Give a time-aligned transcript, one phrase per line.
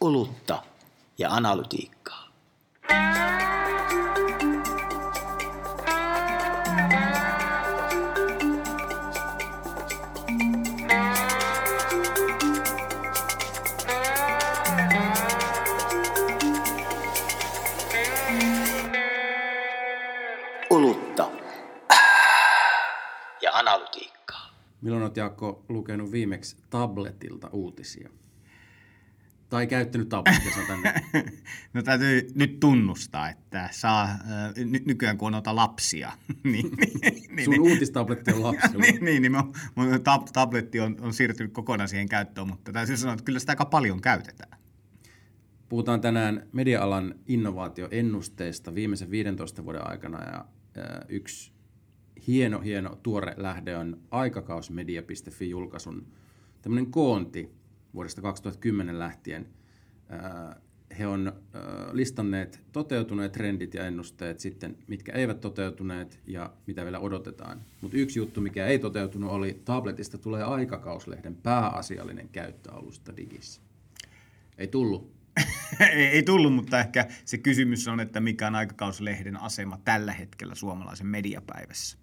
[0.00, 0.62] olutta
[1.18, 2.28] ja analytiikkaa.
[20.70, 21.30] Olutta
[23.42, 24.50] ja analytiikkaa.
[24.80, 28.10] Milloin olet Jaakko lukenut viimeksi tabletilta uutisia?
[29.48, 30.08] Tai käyttänyt
[30.54, 31.04] sanotaan näin.
[31.72, 34.18] No täytyy nyt tunnustaa, että saa, äh,
[34.56, 36.70] ny- nykyään kun on lapsia, niin,
[37.30, 38.82] niin, Sun uutistabletti on lapsilla.
[38.84, 42.96] niin, niin, niin mun, mun tab- tabletti on, on siirtynyt kokonaan siihen käyttöön, mutta täytyy
[42.96, 44.58] sanoa, että kyllä sitä aika paljon käytetään.
[45.68, 50.44] Puhutaan tänään media-alan innovaatioennusteista viimeisen 15 vuoden aikana ja
[50.76, 51.52] ää, yksi
[52.26, 56.06] hieno, hieno tuore lähde on aikakausmedia.fi julkaisun
[56.62, 57.50] tämmöinen koonti
[57.94, 59.48] vuodesta 2010 lähtien.
[60.08, 60.60] Ää,
[60.98, 66.98] He on ää, listanneet toteutuneet trendit ja ennusteet sitten, mitkä eivät toteutuneet ja mitä vielä
[66.98, 67.60] odotetaan.
[67.80, 73.60] Mutta yksi juttu, mikä ei toteutunut, oli tabletista tulee aikakauslehden pääasiallinen käyttöalusta digissä.
[74.58, 75.12] Ei tullut.
[75.92, 80.54] ei, ei tullut, mutta ehkä se kysymys on, että mikä on aikakauslehden asema tällä hetkellä
[80.54, 81.98] suomalaisen mediapäivässä.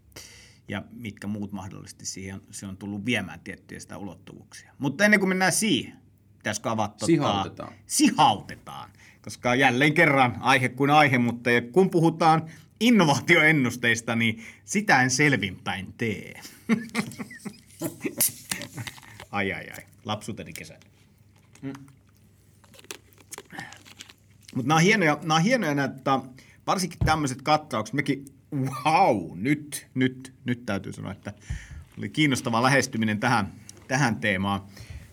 [0.68, 4.74] Ja mitkä muut mahdollisesti siihen se on tullut viemään tiettyjä sitä ulottuvuuksia.
[4.80, 5.98] Mutta ennen kuin mennään siihen,
[6.38, 7.06] pitäisikö avata...
[7.06, 7.74] tota- Sihautetaan.
[7.86, 8.90] Sihautetaan.
[9.22, 12.50] Koska jälleen kerran aihe kuin aihe, mutta kun puhutaan
[12.80, 16.42] innovaatioennusteista, niin sitä en selvinpäin tee.
[19.32, 20.80] ai ai ai, lapsuuteni kesä.
[24.56, 26.20] Mutta nämä on hienoja, nämä on hienoja näitä,
[26.68, 27.94] varsinkin tämmöiset katsaukset.
[27.94, 31.34] Mekin, wow, nyt, nyt, nyt täytyy sanoa, että
[31.98, 33.52] oli kiinnostava lähestyminen tähän,
[33.88, 34.62] tähän teemaan.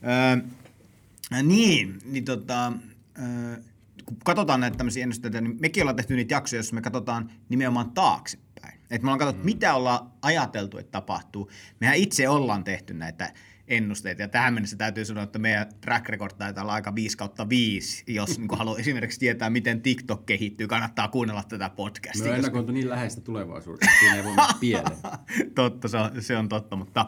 [0.04, 2.72] Öö, niin, niin tota,
[3.18, 3.56] öö,
[4.04, 7.90] kun katsotaan näitä tämmöisiä ennusteita, niin mekin ollaan tehty niitä jaksoja, joissa me katsotaan nimenomaan
[7.90, 8.78] taaksepäin.
[8.90, 9.46] Että me ollaan katsottu, mm.
[9.46, 11.50] mitä ollaan ajateltu, että tapahtuu.
[11.80, 13.32] Mehän itse ollaan tehty näitä
[13.68, 17.48] ennusteita, ja tähän mennessä täytyy sanoa, että meidän track record taitaa olla aika 5 kautta
[17.48, 22.22] 5, jos niin haluaa esimerkiksi tietää, miten TikTok kehittyy, kannattaa kuunnella tätä podcastia.
[22.22, 24.98] Me on koska- ennakoitu niin läheistä tulevaisuudesta, että siinä ei voi mennä pieleen.
[25.54, 27.06] totta, se on, se on totta, mutta,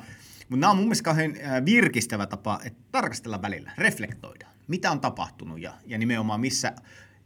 [0.48, 1.34] mutta nämä on mun mielestä kauhean
[1.64, 6.72] virkistävä tapa, että tarkastella välillä, reflektoida, mitä on tapahtunut ja, ja nimenomaan missä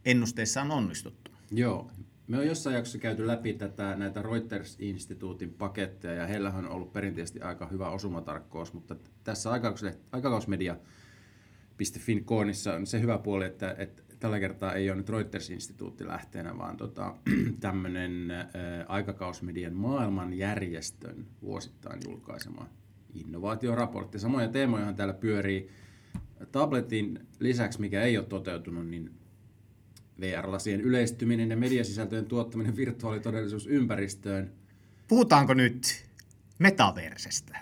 [0.05, 1.31] ennusteissa on onnistuttu.
[1.51, 1.91] Joo.
[2.29, 7.41] Me on jossain jaksossa käyty läpi tätä, näitä Reuters-instituutin paketteja, ja heillähän on ollut perinteisesti
[7.41, 14.39] aika hyvä osumatarkkous, mutta tässä aikakaus- aikakausmedia.fin koonissa on se hyvä puoli, että, että tällä
[14.39, 17.15] kertaa ei ole nyt Reuters-instituutti lähteenä, vaan tota,
[17.59, 18.47] tämmöinen äh,
[18.87, 22.69] aikakausmedian maailmanjärjestön vuosittain julkaisema
[23.13, 24.19] innovaatioraportti.
[24.19, 25.69] Samoja teemojahan täällä pyörii.
[26.51, 29.19] Tabletin lisäksi, mikä ei ole toteutunut, niin
[30.19, 34.51] VR-lasien yleistyminen ja mediasisältöjen tuottaminen virtuaalitodellisuusympäristöön.
[35.07, 36.05] Puhutaanko nyt
[36.59, 37.59] metaversestä?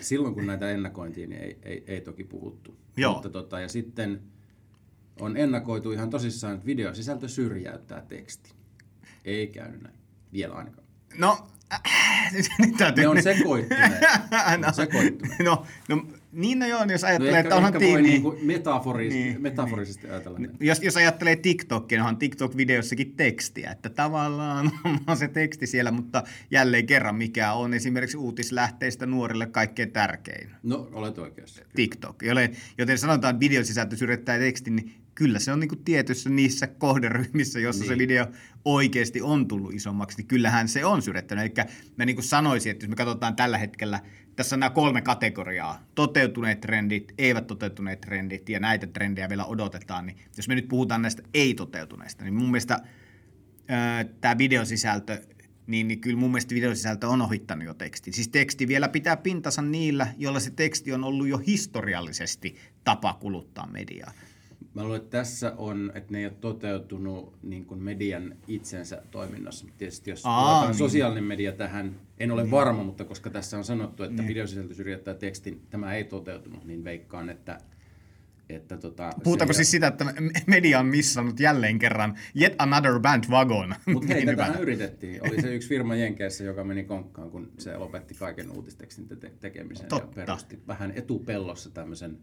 [0.00, 2.76] Silloin kun näitä ennakointiin, niin ei, ei, ei toki puhuttu.
[2.96, 3.12] Joo.
[3.12, 4.22] Mutta tota, ja sitten
[5.20, 8.52] on ennakoitu ihan tosissaan, että videosisältö syrjäyttää teksti.
[9.24, 9.96] Ei käynyt näin.
[10.32, 10.86] Vielä ainakaan.
[11.18, 11.82] No, äh,
[12.58, 13.04] nyt täytyy...
[13.04, 13.92] Ne on sekoittuneet.
[14.50, 15.38] Ne no, sekoittuneet.
[15.40, 18.08] no, no, niin no joo, jos No ajattelee, ehkä, että onhan ehkä voi tiimi...
[18.08, 19.42] niinku metaforis, Niin.
[19.42, 20.56] metaforisesti ajatella näin.
[20.60, 24.70] Jos, jos ajattelee TikTokia, niin onhan TikTok-videossakin tekstiä, että tavallaan
[25.06, 30.50] on se teksti siellä, mutta jälleen kerran mikä on esimerkiksi uutislähteistä nuorille kaikkein tärkein.
[30.62, 31.62] No, olet oikeassa.
[31.76, 32.22] TikTok.
[32.22, 36.66] Joten, joten sanotaan, että videosisältö syrjättää tekstin, niin kyllä se on niin kuin tietyissä niissä
[36.66, 37.88] kohderyhmissä, jossa niin.
[37.88, 37.98] se Niin.
[38.08, 38.26] video
[38.64, 41.58] oikeasti on tullut isommaksi, niin kyllähän se on syrjättänyt.
[41.58, 41.66] Eli
[41.96, 44.00] mä niin kuin sanoisin, että jos me katsotaan tällä hetkellä,
[44.36, 50.06] tässä on nämä kolme kategoriaa, toteutuneet trendit, eivät toteutuneet trendit, ja näitä trendejä vielä odotetaan,
[50.06, 52.80] niin jos me nyt puhutaan näistä ei-toteutuneista, niin mun mielestä
[54.20, 55.22] tämä videosisältö,
[55.66, 58.12] niin, niin kyllä mun mielestä videosisältö on ohittanut jo tekstin.
[58.12, 63.66] Siis teksti vielä pitää pintansa niillä, joilla se teksti on ollut jo historiallisesti tapa kuluttaa
[63.66, 64.12] mediaa.
[64.74, 69.66] Mä luulen, että tässä on, että ne ei ole toteutunut niin kuin median itsensä toiminnassa.
[69.78, 70.74] Tietysti jos Aa, niin.
[70.74, 72.50] sosiaalinen media tähän, en ole niin.
[72.50, 74.28] varma, mutta koska tässä on sanottu, että niin.
[74.28, 77.58] videosisältö syrjäyttää tekstin, tämä ei toteutunut, niin veikkaan, että,
[78.48, 80.12] että tota, Puhutaanko se- siis sitä, että me-
[80.46, 83.74] media on missannut jälleen kerran yet another bandwagon?
[83.86, 85.20] Mutta hei, Niin tätähän yritettiin.
[85.26, 89.86] Oli se yksi firma Jenkeissä, joka meni konkkaan, kun se lopetti kaiken uutistekstin te- tekemisen
[89.86, 90.20] Totta.
[90.20, 92.18] ja perusti vähän etupellossa tämmöisen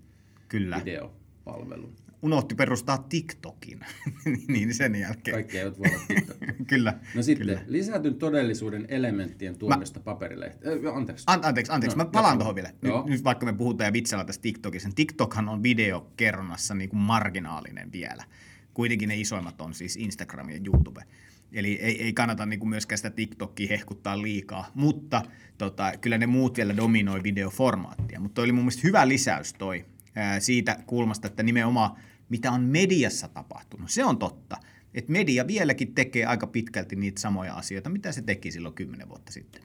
[0.47, 0.81] Kyllä.
[0.85, 1.95] videopalvelun.
[2.21, 3.79] Unohti perustaa TikTokin.
[4.47, 5.35] niin sen jälkeen.
[5.35, 6.53] Kaikki eivät voi olla TikTokia.
[6.67, 6.93] kyllä.
[7.15, 7.61] No sitten, Kyllä.
[7.67, 10.87] lisätyn todellisuuden elementtien tuomista paperilehteen.
[10.87, 11.23] Äh, anteeksi.
[11.27, 11.97] An- anteeksi, anteeksi.
[11.97, 12.71] No, mä palaan tuohon vielä.
[12.81, 13.01] Joo.
[13.01, 16.99] Nyt, nyt vaikka me puhutaan ja vitsaillaan tästä TikTokista, niin TikTokhan on videokerronnassa niin kuin
[16.99, 18.23] marginaalinen vielä.
[18.73, 21.03] Kuitenkin ne isoimmat on siis Instagram ja YouTube.
[21.53, 25.21] Eli ei, ei kannata niin kuin myöskään sitä TikTokia hehkuttaa liikaa, mutta
[25.57, 28.19] tota, kyllä ne muut vielä dominoi videoformaattia.
[28.19, 29.85] Mutta oli mun mielestä hyvä lisäys toi
[30.39, 31.91] siitä kulmasta, että nimenomaan
[32.29, 33.89] mitä on mediassa tapahtunut.
[33.89, 34.57] Se on totta,
[34.93, 39.31] että media vieläkin tekee aika pitkälti niitä samoja asioita, mitä se teki silloin kymmenen vuotta
[39.31, 39.61] sitten.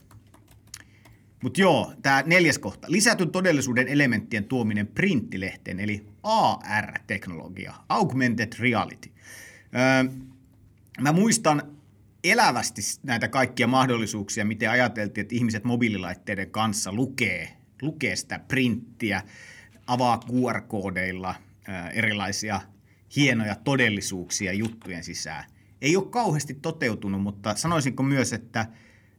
[1.43, 2.87] Mutta joo, tämä neljäs kohta.
[2.91, 9.11] Lisätyn todellisuuden elementtien tuominen printtilehteen, eli AR-teknologia, Augmented Reality.
[9.75, 10.13] Öö,
[11.01, 11.63] mä muistan
[12.25, 19.23] elävästi näitä kaikkia mahdollisuuksia, miten ajateltiin, että ihmiset mobiililaitteiden kanssa lukee, lukee sitä printtiä,
[19.87, 21.35] avaa QR-koodeilla
[21.69, 22.61] ää, erilaisia
[23.17, 25.45] hienoja todellisuuksia juttujen sisään.
[25.81, 28.67] Ei ole kauheasti toteutunut, mutta sanoisinko myös, että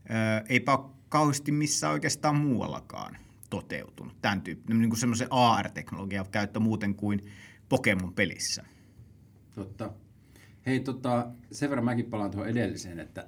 [0.10, 3.18] ää, eipä ole kauheasti missään oikeastaan muuallakaan
[3.50, 4.22] toteutunut.
[4.22, 7.22] Tämän tyyppinen niin kuin semmoisen AR-teknologian käyttö muuten kuin
[7.70, 8.66] Pokemon-pelissä.
[9.56, 9.92] Totta.
[10.66, 13.28] Hei, tota, sen verran mäkin palaan tuohon edelliseen, että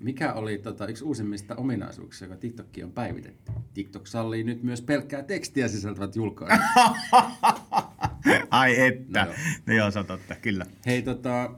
[0.00, 3.52] mikä oli tota, yksi uusimmista ominaisuuksista, joka TikTokki on päivitetty.
[3.74, 6.66] TikTok sallii nyt myös pelkkää tekstiä sisältävät julkaisut.
[8.50, 9.24] Ai että.
[9.24, 9.34] No joo.
[9.66, 10.66] No joo, se on totta, kyllä.
[10.86, 11.50] Hei, tota,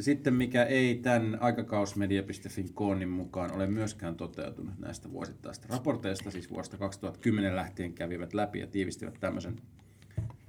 [0.00, 6.76] sitten mikä ei tämän aikakausmedia.fin koonin mukaan ole myöskään toteutunut näistä vuosittaista raporteista, siis vuodesta
[6.76, 9.56] 2010 lähtien kävivät läpi ja tiivistivät tämmöisen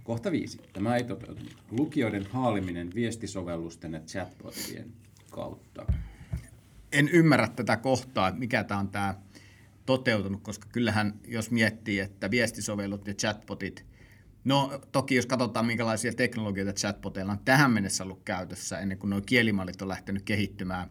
[0.04, 0.62] kohta viisi.
[0.74, 1.58] Tämä ei toteutunut.
[1.72, 4.94] Lukijoiden haaliminen viestisovellusten ja chatbotien
[5.32, 5.86] kautta.
[6.92, 9.16] En ymmärrä tätä kohtaa, että mikä tämä on tämä
[9.86, 13.86] toteutunut, koska kyllähän jos miettii, että viestisovellut ja chatbotit,
[14.44, 19.22] no toki jos katsotaan minkälaisia teknologioita chatboteilla on tähän mennessä ollut käytössä ennen kuin nuo
[19.26, 20.90] kielimallit on lähtenyt kehittymään,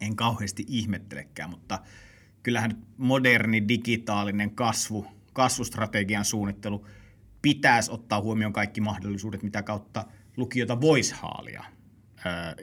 [0.00, 1.78] en kauheasti ihmettelekään, mutta
[2.42, 6.86] kyllähän moderni digitaalinen kasvu, kasvustrategian suunnittelu
[7.42, 10.04] pitäisi ottaa huomioon kaikki mahdollisuudet, mitä kautta
[10.36, 11.64] lukijoita voisi haalia.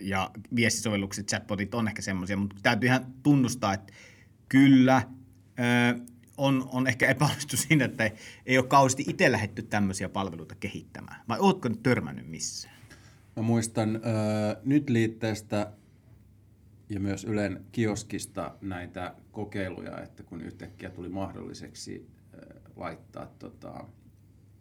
[0.01, 3.93] Ja viestisovellukset, chatbotit on ehkä semmoisia, mutta täytyy ihan tunnustaa, että
[4.49, 5.01] kyllä
[6.37, 8.11] on, on ehkä epäonnistu siinä, että
[8.45, 11.21] ei, ole kauheasti itse lähdetty tämmöisiä palveluita kehittämään.
[11.29, 12.75] Vai ootko nyt törmännyt missään?
[13.35, 14.01] Mä muistan äh,
[14.63, 15.71] nyt liitteestä
[16.89, 23.85] ja myös Ylen kioskista näitä kokeiluja, että kun yhtäkkiä tuli mahdolliseksi äh, laittaa tota,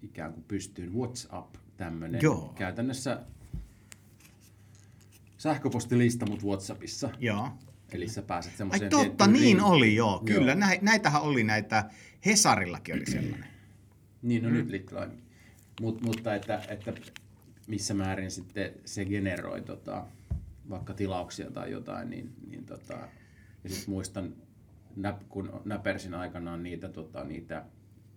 [0.02, 2.20] ikään kuin pystyyn WhatsApp tämmöinen
[2.54, 3.20] käytännössä
[5.42, 7.10] sähköpostilista, mutta WhatsAppissa.
[7.18, 7.48] Joo.
[7.92, 10.22] Eli sä pääset Ai semmoiseen totta, tiettyyn niin ring- oli joo.
[10.24, 10.60] Kyllä, Joo.
[10.60, 11.90] Nä, näitähän oli näitä,
[12.26, 13.52] Hesarillakin oli sellainen.
[14.22, 14.54] Niin, no mm.
[14.54, 14.98] nyt liittyy
[15.80, 16.92] Mut, mutta että, että
[17.66, 20.06] missä määrin sitten se generoi tota,
[20.70, 22.94] vaikka tilauksia tai jotain, niin, niin tota,
[23.64, 24.34] ja sitten muistan,
[24.96, 27.64] näp, kun näpersin aikanaan niitä, tota, niitä,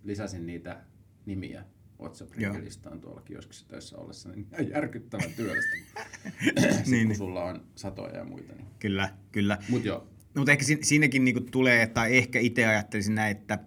[0.04, 0.80] lisäsin niitä
[1.26, 1.64] nimiä
[2.00, 5.76] WhatsApp-listaan tuolla kioskissa töissä ollessa, niin ihan järkyttävän työllistä.
[6.90, 7.06] Niin.
[7.06, 8.52] kun sulla on satoja ja muita.
[8.52, 8.66] Niin.
[8.78, 9.58] Kyllä, kyllä.
[9.68, 9.98] Mut joo,
[10.34, 13.58] No, mutta ehkä si- siinäkin niinku tulee, tai ehkä itse ajattelisin näin, että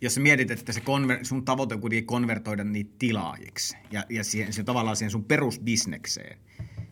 [0.00, 4.24] jos sä mietit, että se konver- sun tavoite on kuitenkin konvertoida niitä tilaajiksi ja, ja
[4.24, 6.38] siihen, se tavallaan siihen sun perusbisnekseen.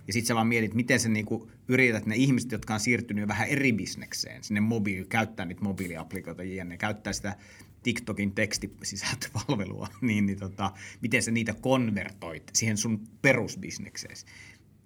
[0.06, 3.28] Ja sitten sä vaan mietit, miten sä niinku yrität ne ihmiset, jotka on siirtynyt jo
[3.28, 7.36] vähän eri bisnekseen, sinne mobiili, käyttää niitä mobiiliaplikoita jne, käyttää sitä
[7.82, 14.16] TikTokin tekstisisältöpalvelua, niin, niin tota, miten sä niitä konvertoit siihen sun perusbisnekseen.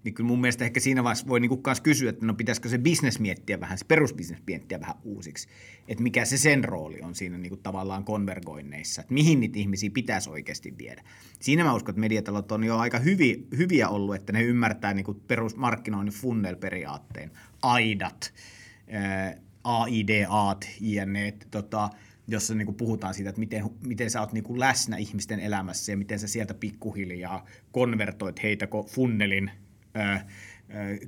[0.05, 2.79] Niin kyllä mun mielestä ehkä siinä vaiheessa voi niinku kans kysyä, että no pitäisikö se
[2.79, 5.49] business miettiä vähän, se perusbisnes miettiä vähän uusiksi.
[5.89, 10.31] Että mikä se sen rooli on siinä niinku tavallaan konvergoinneissa, että mihin niitä ihmisiä pitäisi
[10.31, 11.03] oikeasti viedä.
[11.41, 15.15] Siinä mä uskon, että mediatalot on jo aika hyvi, hyviä ollut, että ne ymmärtää niinku
[15.15, 17.31] perusmarkkinoinnin funnel-periaatteen,
[17.63, 18.35] AIDAT,
[18.91, 21.35] ää, AIDAt, jne.
[21.51, 21.91] Tota,
[22.29, 26.19] jossa niinku puhutaan siitä, että miten, miten sä oot niinku läsnä ihmisten elämässä ja miten
[26.19, 29.51] sä sieltä pikkuhiljaa konvertoit heitä funnelin
[29.97, 30.19] ö,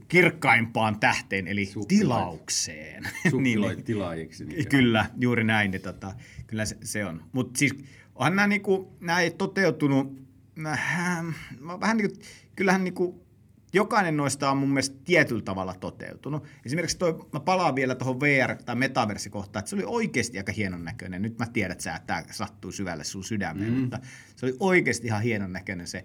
[0.08, 1.88] kirkkaimpaan tähteen, eli Suppiloit.
[1.88, 3.04] tilaukseen.
[3.30, 4.44] suppiloit niin, tilaajiksi.
[4.44, 5.70] mikä- Kyllä, juuri näin.
[5.70, 6.14] Niin tota,
[6.46, 7.22] kyllä se, se on.
[7.32, 7.74] Mutta siis
[8.14, 10.18] onhan nämä, niinku, nämä ei toteutunut,
[10.62, 11.34] vähän,
[11.80, 12.20] vähän niin kuin,
[12.56, 13.27] kyllähän niinku,
[13.72, 16.44] jokainen noista on mun mielestä tietyllä tavalla toteutunut.
[16.66, 20.84] Esimerkiksi toi, mä palaan vielä tuohon VR- tai metaversikohtaan, että se oli oikeasti aika hienon
[20.84, 21.22] näköinen.
[21.22, 23.80] Nyt mä tiedän, että tämä sattuu syvälle sun sydämeen, mm.
[23.80, 23.98] mutta
[24.36, 26.04] se oli oikeasti ihan hienon näköinen se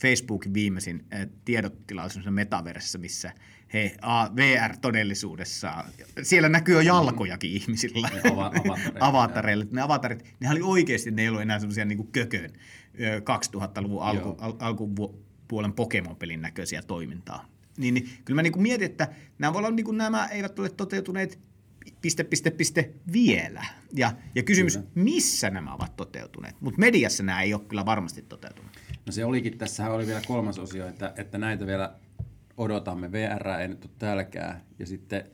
[0.00, 3.32] Facebookin viimeisin äh, tiedottilaisuus metaversissa, missä
[3.72, 3.96] he
[4.36, 5.84] VR-todellisuudessa,
[6.22, 9.64] siellä näkyy jo jalkojakin ihmisillä, Ava- avatareilla.
[9.72, 12.50] Ne avatarit, ne oli oikeasti, ne ei ollut enää semmoisia niin kökön
[13.00, 14.52] ö, 2000-luvun alku, al,
[15.44, 17.48] alkupuolen Pokemon-pelin näköisiä toimintaa.
[17.76, 19.08] Niin, niin kyllä mä niin mietin, että
[19.38, 21.38] nämä, voi olla, niin kuin nämä eivät ole toteutuneet
[22.00, 23.64] piste, piste, piste vielä.
[23.92, 24.88] Ja, ja kysymys, Kyllä.
[24.94, 26.56] missä nämä ovat toteutuneet?
[26.60, 28.70] Mutta mediassa nämä ei ole kyllä varmasti toteutunut.
[29.06, 31.94] No se olikin, tässähän oli vielä kolmas osio, että, että näitä vielä
[32.56, 33.12] odotamme.
[33.12, 34.60] VR ei nyt ole täälläkään.
[34.78, 35.30] Ja sitten,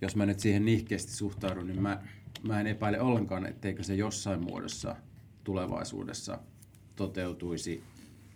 [0.00, 2.02] jos mä nyt siihen nihkeästi suhtaudun, niin mä,
[2.42, 4.96] mä en epäile ollenkaan, etteikö se jossain muodossa
[5.44, 6.38] tulevaisuudessa
[6.96, 7.84] toteutuisi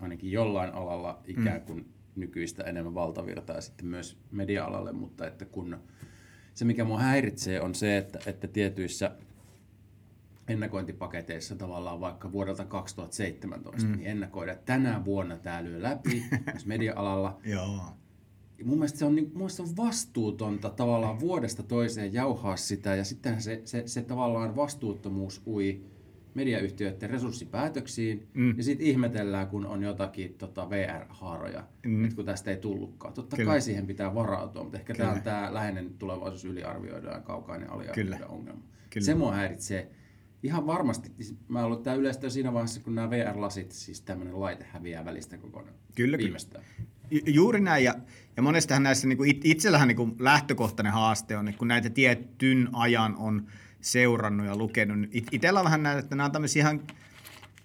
[0.03, 5.77] ainakin jollain alalla ikään kuin nykyistä enemmän valtavirtaa sitten myös media-alalle, mutta että kun
[6.55, 9.17] se mikä mua häiritsee on se, että, että tietyissä
[10.49, 13.97] ennakointipaketeissa tavallaan vaikka vuodelta 2017, mm.
[13.97, 17.41] niin ennakoida, että tänä vuonna tämä lyö läpi myös media-alalla.
[17.45, 17.81] Joo.
[18.59, 22.57] Ja mun mielestä se on, niin, mun mielestä se on vastuutonta tavallaan vuodesta toiseen jauhaa
[22.57, 25.85] sitä, ja sitten se, se, se tavallaan vastuuttomuus ui
[26.35, 28.57] mediayhtiöiden resurssipäätöksiin, mm.
[28.57, 32.05] ja sitten ihmetellään, kun on jotakin tota, VR-haaroja, mm.
[32.05, 33.15] että kun tästä ei tullutkaan.
[33.15, 33.51] Totta Kyllä.
[33.51, 37.77] Kai siihen pitää varautua, mutta ehkä tämä tämä läheinen tulevaisuus yliarvioidaan ja kaukainen Kyllä.
[37.77, 38.63] aliarvioidaan ongelma.
[38.91, 39.05] Kyllä.
[39.05, 39.91] Se mua häiritsee.
[40.43, 41.13] Ihan varmasti,
[41.49, 45.75] mä ollut tämä yleistä siinä vaiheessa, kun nämä VR-lasit, siis tämmöinen laite häviää välistä kokonaan.
[45.75, 46.19] Kyllä, kyllä.
[46.19, 46.65] Viimeistään.
[47.27, 47.95] Juuri näin, ja,
[48.37, 52.69] ja monestahan näissä niin kuin itsellähän niin kuin lähtökohtainen haaste on, että kun näitä tietyn
[52.73, 53.47] ajan on
[53.83, 56.83] seurannut ja lukenut, niin it- itsellä on vähän näin, että nämä on tämmöisiä ihan,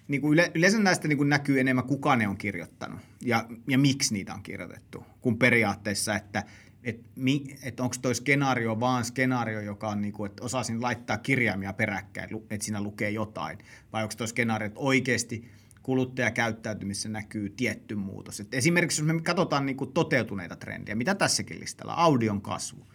[0.08, 3.78] niin kuin yle, yleensä näistä niin kuin näkyy enemmän, kuka ne on kirjoittanut ja, ja
[3.78, 6.44] miksi niitä on kirjoitettu, kun periaatteessa, että
[6.84, 11.18] et, mi, et onko toi skenaario vaan skenaario, joka on, niin kuin, että osaisin laittaa
[11.18, 13.58] kirjaimia peräkkäin, että siinä lukee jotain,
[13.92, 15.50] vai onko toi skenaario, että oikeasti
[15.82, 18.40] kuluttajakäyttäytymisessä näkyy tietty muutos.
[18.40, 22.86] Et esimerkiksi jos me katsotaan niin kuin toteutuneita trendejä, mitä tässäkin listalla, audion kasvu.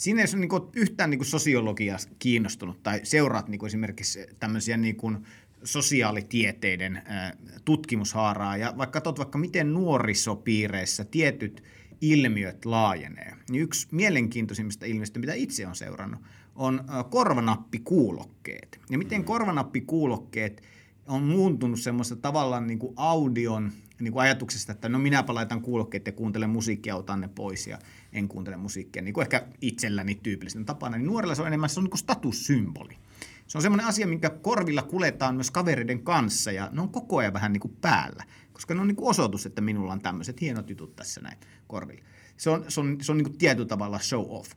[0.00, 5.18] Siinä jos on niin yhtään niin sosiologiaa kiinnostunut tai seuraat niin esimerkiksi tämmöisiä niin kuin
[5.64, 11.62] sosiaalitieteiden ää, tutkimushaaraa ja vaikka katsot vaikka miten nuorisopiireissä tietyt
[12.00, 16.20] ilmiöt laajenee, niin yksi mielenkiintoisimmista ilmiöistä, mitä itse olen seurannut,
[16.56, 18.80] on ää, korvanappikuulokkeet.
[18.90, 20.62] Ja miten korvanappikuulokkeet
[21.10, 26.06] on muuntunut semmoista tavallaan niin kuin audion niin kuin ajatuksesta, että no minäpä laitan kuulokkeet
[26.06, 27.78] ja kuuntelen musiikkia, otan ne pois ja
[28.12, 31.80] en kuuntele musiikkia, niin kuin ehkä itselläni tyypillisen tapana, niin nuorilla se on enemmän se
[31.80, 32.98] on niin kuin statussymboli.
[33.46, 37.32] Se on semmoinen asia, minkä korvilla kuljetaan myös kavereiden kanssa ja ne on koko ajan
[37.32, 40.70] vähän niin kuin päällä, koska ne on niin kuin osoitus, että minulla on tämmöiset hienot
[40.70, 42.04] jutut tässä näin korvilla.
[42.36, 44.50] Se on, se on, se on niin kuin tietyllä tavalla show off.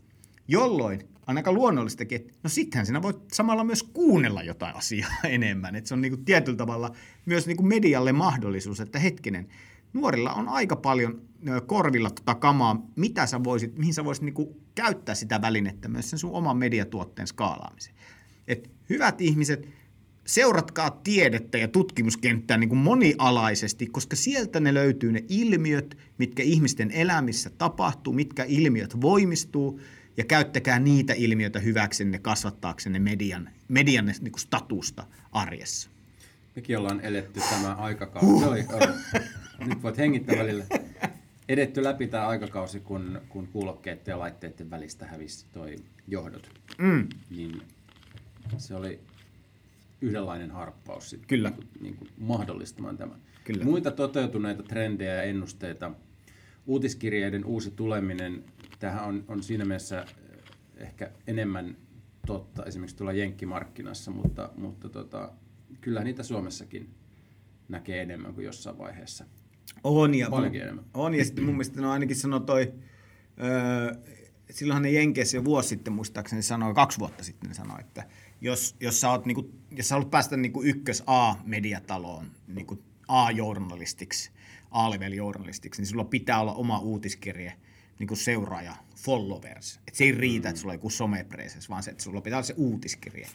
[0.48, 5.76] Jolloin aika luonnollistakin, että no sittenhän sinä voit samalla myös kuunnella jotain asiaa enemmän.
[5.76, 6.96] Että se on niin kuin tietyllä tavalla
[7.26, 9.48] myös niin kuin medialle mahdollisuus, että hetkinen,
[9.94, 11.22] nuorilla on aika paljon
[11.66, 16.10] korvilla tota kamaa, mitä sä voisit, mihin sä voisit niin kuin käyttää sitä välinettä myös
[16.10, 17.96] sen sun oman mediatuotteen skaalaamiseen.
[18.48, 19.68] Et hyvät ihmiset,
[20.26, 26.92] seuratkaa tiedettä ja tutkimuskenttää niin kuin monialaisesti, koska sieltä ne löytyy ne ilmiöt, mitkä ihmisten
[26.92, 29.80] elämissä tapahtuu, mitkä ilmiöt voimistuu,
[30.18, 35.90] ja käyttäkää niitä ilmiöitä hyväksenne kasvattaaksenne median, median niin kuin statusta arjessa.
[36.56, 38.46] Mekin ollaan eletty tämä aikakausi.
[38.46, 38.94] Oli, oli.
[39.68, 40.66] Nyt voit hengittää välillä.
[41.50, 45.76] Edetty läpi tämä aikakausi, kun, kun kuulokkeiden ja laitteiden välistä hävisi toi
[46.08, 46.50] johdot.
[46.78, 47.08] Mm.
[47.30, 47.62] Niin
[48.58, 49.00] se oli
[50.02, 51.50] yhdenlainen harppaus sit, Kyllä.
[51.50, 53.18] Niin kuin, niin kuin mahdollistamaan tämän.
[53.44, 53.64] Kyllä.
[53.64, 55.92] Muita toteutuneita trendejä ja ennusteita.
[56.66, 58.44] Uutiskirjeiden uusi tuleminen.
[58.80, 60.38] Tähän on, on siinä mielessä eh,
[60.76, 61.78] ehkä enemmän
[62.28, 65.32] totta esimerkiksi tuolla jenkkimarkkinassa, mutta, mutta tota,
[65.82, 66.90] kyllä niitä Suomessakin
[67.70, 69.26] näkee enemmän kuin jossain vaiheessa.
[69.84, 70.86] On ja, Paljonkin enemmän.
[70.94, 72.74] on ja sitten mun mielestä no ainakin sanoi toi,
[73.44, 73.96] öö,
[74.52, 78.04] silloinhan ne Jenkeissä jo vuosi sitten muistaakseni sanoi, kaksi vuotta sitten sanoi, että
[78.42, 84.32] jos, jos sä, oot, niinku, jos sä haluat päästä niinku ykkös A-mediataloon, niinku A-journalistiksi,
[84.74, 87.54] A-level-journalistiksi, niin sulla pitää olla oma uutiskirje,
[88.00, 89.80] niin kuin seuraaja, followers.
[89.88, 92.48] Et se ei riitä, että sulla on joku somepreses, vaan se, että sulla pitää olla
[92.48, 93.28] se uutiskirje,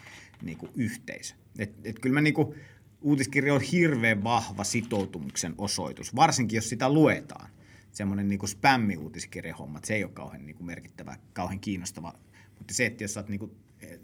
[0.42, 1.35] niin kuin yhteisö.
[1.59, 2.54] Et, et kyllä mä niin kuin,
[3.00, 7.50] uutiskirja on hirveän vahva sitoutumuksen osoitus, varsinkin jos sitä luetaan.
[7.92, 12.14] Semmoinen niin spämmi-uutiskirjahomma, se ei ole kauhean niin kuin merkittävä, kauhean kiinnostava.
[12.59, 13.52] Mutta se, että jos sä oot niin kuin,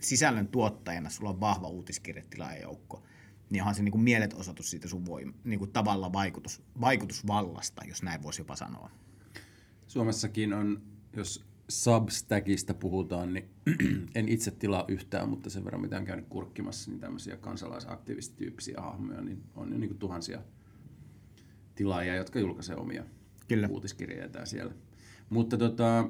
[0.00, 3.02] sisällön tuottajana, sulla on vahva uutiskirjatilaajajoukko,
[3.54, 8.02] niin onhan se niin kuin mieletosoitus siitä sun voima, niin kuin tavalla vaikutus, vaikutusvallasta, jos
[8.02, 8.90] näin voisi jopa sanoa.
[9.86, 10.82] Suomessakin on,
[11.16, 13.50] jos Substackista puhutaan, niin
[14.14, 19.20] en itse tilaa yhtään, mutta sen verran mitä on käynyt kurkkimassa, niin tämmöisiä kansalaisaktivistityyppisiä hahmoja,
[19.20, 20.42] niin on jo niin kuin tuhansia
[21.74, 23.04] tilaajia, jotka julkaisee omia
[23.48, 23.68] Kyllä.
[23.68, 24.74] uutiskirjeitään siellä.
[25.30, 26.08] Mutta tota,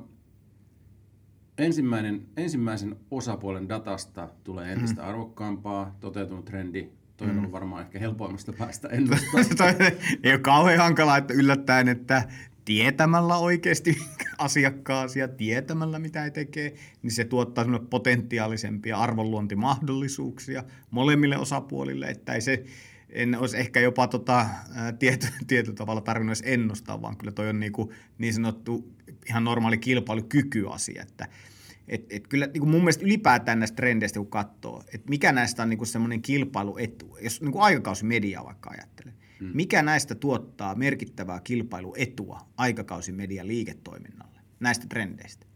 [1.58, 5.08] ensimmäinen, ensimmäisen osapuolen datasta tulee entistä mm.
[5.10, 6.90] arvokkaampaa, toteutunut trendi.
[7.16, 9.46] Toi on ollut varmaan ehkä helpoimmasta päästä ennustamaan.
[9.56, 9.74] Toi
[10.22, 12.22] ei ole kauhean hankalaa, että yllättäen, että
[12.64, 13.98] tietämällä oikeasti
[14.38, 22.32] asiakkaasi ja tietämällä mitä he tekee, niin se tuottaa sinulle potentiaalisempia arvonluontimahdollisuuksia molemmille osapuolille, että
[22.34, 22.64] ei se,
[23.08, 24.46] en olisi ehkä jopa tota,
[24.98, 28.92] tiety, tietyllä tavalla tarvinnut ennustaa, vaan kyllä toi on niin, kuin, niin sanottu
[29.28, 31.28] ihan normaali kilpailukykyasia, että
[31.88, 35.62] et, et kyllä niin kuin mun mielestä ylipäätään näistä trendeistä, kun katsoo, että mikä näistä
[35.62, 39.50] on niin kuin semmoinen kilpailuetu, jos niin kuin aikakausimedia vaikka ajattelee, hmm.
[39.54, 45.46] mikä näistä tuottaa merkittävää kilpailuetua aikakausimedian liiketoiminnalle, näistä trendeistä,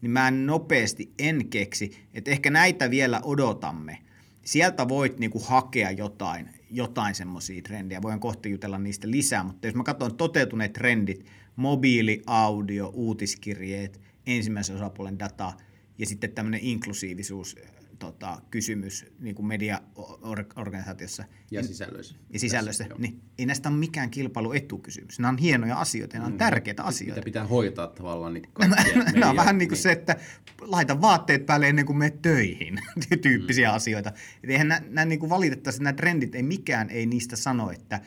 [0.00, 3.98] niin mä nopeasti en keksi, että ehkä näitä vielä odotamme.
[4.44, 8.02] Sieltä voit niinku hakea jotain, jotain semmoisia trendejä.
[8.02, 11.26] Voin kohta jutella niistä lisää, mutta jos mä katson toteutuneet trendit,
[11.56, 15.52] mobiili, audio, uutiskirjeet, ensimmäisen osapuolen data
[15.98, 17.56] ja sitten tämmöinen inklusiivisuus
[17.98, 21.24] tota, kysymys niin kuin mediaorganisaatiossa.
[21.50, 22.14] Ja sisällöissä.
[22.30, 25.18] Ja sisällössä, Tässä, niin ei näistä ole mikään kilpailuetukysymys.
[25.18, 27.14] Nämä on hienoja asioita, nämä on tärkeitä asioita.
[27.14, 28.34] Mitä pitää hoitaa tavallaan.
[28.34, 28.44] Niin
[29.14, 30.16] Nämä, on vähän niin kuin se, että
[30.60, 32.78] laita vaatteet päälle ennen kuin menet töihin,
[33.22, 33.74] tyyppisiä Mm.
[33.74, 34.12] asioita.
[34.44, 38.00] Et eihän nämä, nämä niin kuin valitettavasti nämä trendit, ei mikään ei niistä sano, että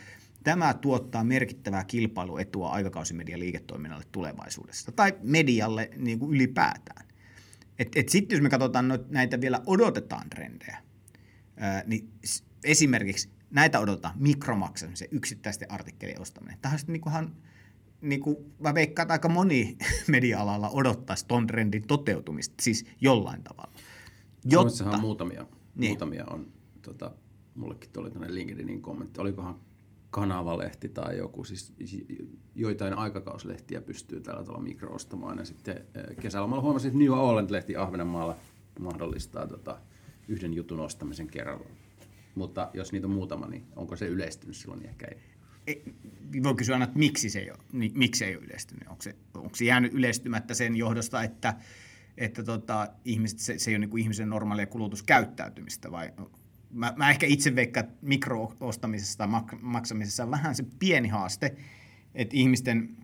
[0.47, 7.07] tämä tuottaa merkittävää kilpailuetua aikakausimedian liiketoiminnalle tulevaisuudessa tai medialle niin kuin ylipäätään.
[7.79, 10.77] Et, et sitten jos me katsotaan noit, näitä vielä odotetaan trendejä,
[11.57, 12.09] ää, niin
[12.63, 16.59] esimerkiksi näitä odotetaan mikromaksamisen yksittäisten artikkelien ostaminen.
[16.61, 17.09] Tähän niinku,
[18.01, 19.77] niinku, mä veikkaan, että aika moni
[20.07, 23.73] media-alalla odottaisi ton trendin toteutumista, siis jollain tavalla.
[24.51, 25.51] Suomessahan Jotta, on muutamia, Niin.
[25.75, 25.89] niin.
[25.91, 26.51] muutamia on,
[26.81, 27.11] tota,
[27.55, 29.66] mullekin tuli tämmöinen LinkedInin kommentti, olikohan
[30.17, 31.73] kanavalehti tai joku, siis
[32.55, 35.37] joitain aikakauslehtiä pystyy tällä tavalla mikroostamaan.
[35.37, 38.35] Ja sitten eh, kesälomalla huomasin, että New Orleans-lehti Ahvenanmaalla
[38.79, 39.77] mahdollistaa tota,
[40.27, 41.65] yhden jutun ostamisen kerralla.
[42.35, 45.07] Mutta jos niitä on muutama, niin onko se yleistynyt silloin, niin ehkä
[45.67, 45.83] ei.
[46.43, 48.87] voi kysyä aina, että miksi se ei ole, niin, miksi ei ole yleistynyt.
[48.87, 51.53] Onko se, onko se jäänyt yleistymättä sen johdosta, että,
[52.17, 56.11] että tota, ihmiset, se, se ei ole niin kuin ihmisen normaalia kulutuskäyttäytymistä vai
[56.71, 61.55] Mä, mä ehkä itse veikkaan, mikroostamisessa tai mak- maksamisessa on vähän se pieni haaste,
[62.15, 62.97] että ihmisten,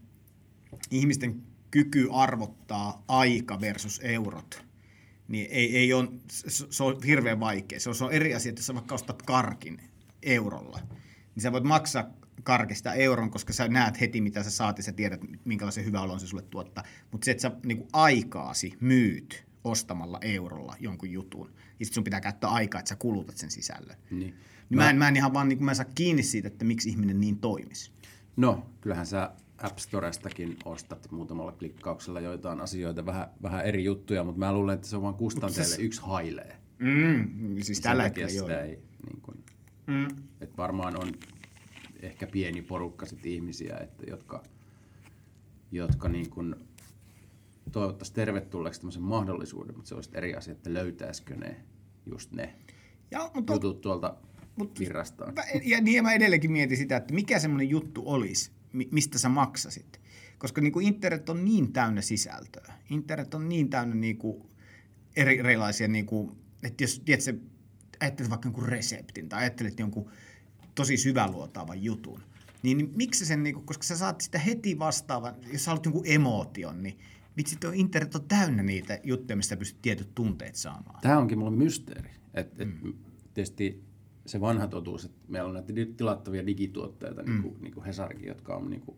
[0.91, 1.41] ihmisten
[1.71, 4.65] kyky arvottaa aika versus eurot,
[5.27, 7.79] niin ei, ei on, se, se on hirveän vaikea.
[7.79, 9.81] Se on, se on eri asia, että jos sä vaikka ostat karkin
[10.23, 10.79] eurolla,
[11.35, 12.09] niin sä voit maksaa
[12.43, 16.19] karkista euron, koska sä näet heti, mitä sä saat ja sä tiedät, minkälaisen hyvä olon
[16.19, 16.83] se sulle tuottaa.
[17.11, 22.21] Mutta se, että sä niin aikaasi myyt ostamalla eurolla jonkun jutun, ja sit sun pitää
[22.21, 23.95] käyttää aikaa, että sä kulutat sen sisällön.
[24.11, 24.19] Niin.
[24.19, 26.89] Niin mä, en, mä en ihan vaan niin mä en saa kiinni siitä, että miksi
[26.89, 27.91] ihminen niin toimisi.
[28.35, 34.39] No, kyllähän sä App Storestakin ostat muutamalla klikkauksella joitain asioita, vähän, vähän eri juttuja, mutta
[34.39, 36.57] mä luulen, että se on vaan kustanteelle yksi hailee.
[36.79, 37.27] Mm,
[37.61, 38.61] siis Sen tällä takia hetkellä joo.
[38.61, 39.43] ei, niin kuin,
[39.87, 40.07] Mm.
[40.41, 41.11] että varmaan on
[42.01, 44.43] ehkä pieni porukka sit ihmisiä, että, jotka,
[45.71, 46.55] jotka niin kuin,
[47.71, 51.55] toivottaisiin tervetulleeksi tämmöisen mahdollisuuden, mutta se olisi eri asia, että löytäisikö ne
[52.05, 52.55] just ne
[53.11, 54.17] Ja, mutta jutut tuolta
[54.59, 55.33] Mut- virrastaan.
[55.63, 60.01] Ja niin mä edelleenkin mietin sitä, että mikä semmoinen juttu olisi, mi- mistä sä maksasit.
[60.37, 62.73] Koska niin kuin internet on niin täynnä sisältöä.
[62.89, 64.43] Internet on niin täynnä niin kuin
[65.15, 66.31] eri, erilaisia, niin kuin,
[66.63, 67.33] että jos tiedätkö,
[67.99, 70.11] ajattelet vaikka jonkun reseptin tai ajattelet jonkun
[70.75, 72.23] tosi syväluotaavan jutun,
[72.63, 75.85] niin, niin miksi sen, niin kuin, koska sä saat sitä heti vastaavan, jos sä haluat
[75.85, 76.99] jonkun emootion, niin
[77.37, 81.01] vitsi, tuo internet on täynnä niitä juttuja, mistä pystyt tietyt tunteet saamaan.
[81.01, 82.09] Tämä onkin mulle mysteeri.
[82.33, 82.93] Et, et mm.
[83.33, 83.83] Tietysti
[84.25, 87.31] se vanha totuus, että meillä on näitä tilattavia digituotteita, mm.
[87.31, 88.97] niin, kuin, niin kuin Hesarikin, jotka on niin kuin